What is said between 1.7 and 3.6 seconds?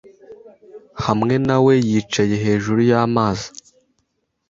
yicaye hejuru y'amazi